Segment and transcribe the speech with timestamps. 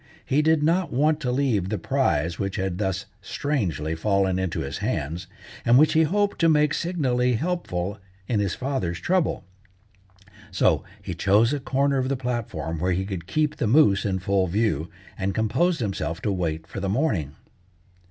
[0.25, 4.79] He did not want to leave the prize which had thus strangely fallen into his
[4.79, 5.27] hands,
[5.63, 9.45] and which he hoped to make signally helpful in his father's trouble.
[10.49, 14.17] So he chose a corner of the platform where he could keep the moose in
[14.17, 17.35] full view, and composed himself to wait for the morning.